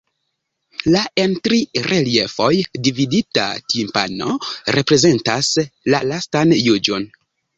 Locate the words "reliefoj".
1.89-2.49